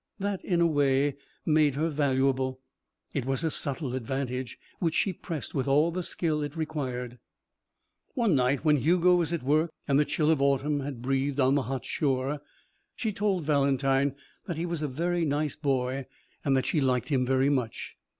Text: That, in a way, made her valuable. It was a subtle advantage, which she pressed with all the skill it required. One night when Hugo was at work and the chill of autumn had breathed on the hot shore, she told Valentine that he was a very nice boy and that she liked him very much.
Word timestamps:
That, 0.17 0.43
in 0.43 0.61
a 0.61 0.65
way, 0.65 1.15
made 1.45 1.75
her 1.75 1.89
valuable. 1.89 2.59
It 3.13 3.23
was 3.23 3.43
a 3.43 3.51
subtle 3.51 3.93
advantage, 3.93 4.57
which 4.79 4.95
she 4.95 5.13
pressed 5.13 5.53
with 5.53 5.67
all 5.67 5.91
the 5.91 6.01
skill 6.01 6.41
it 6.41 6.55
required. 6.55 7.19
One 8.15 8.33
night 8.33 8.65
when 8.65 8.77
Hugo 8.77 9.13
was 9.15 9.31
at 9.31 9.43
work 9.43 9.69
and 9.87 9.99
the 9.99 10.05
chill 10.05 10.31
of 10.31 10.41
autumn 10.41 10.79
had 10.79 11.03
breathed 11.03 11.39
on 11.39 11.53
the 11.53 11.61
hot 11.69 11.85
shore, 11.85 12.41
she 12.95 13.13
told 13.13 13.45
Valentine 13.45 14.15
that 14.47 14.57
he 14.57 14.65
was 14.65 14.81
a 14.81 14.87
very 14.87 15.23
nice 15.23 15.55
boy 15.55 16.07
and 16.43 16.57
that 16.57 16.65
she 16.65 16.81
liked 16.81 17.09
him 17.09 17.23
very 17.23 17.49
much. 17.51 17.95